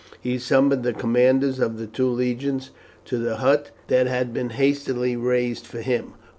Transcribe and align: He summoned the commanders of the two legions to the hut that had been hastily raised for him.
He 0.19 0.39
summoned 0.39 0.81
the 0.81 0.93
commanders 0.93 1.59
of 1.59 1.77
the 1.77 1.85
two 1.85 2.09
legions 2.09 2.71
to 3.05 3.19
the 3.19 3.35
hut 3.35 3.69
that 3.87 4.07
had 4.07 4.33
been 4.33 4.49
hastily 4.49 5.15
raised 5.15 5.67
for 5.67 5.81
him. 5.81 6.15